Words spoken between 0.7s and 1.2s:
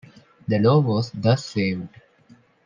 was